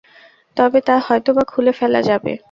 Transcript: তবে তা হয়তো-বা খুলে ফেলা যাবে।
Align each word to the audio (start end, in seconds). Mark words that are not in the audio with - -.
তবে 0.57 0.79
তা 0.81 0.95
হয়তো-বা 0.99 1.43
খুলে 1.43 1.71
ফেলা 1.71 2.01
যাবে। 2.01 2.31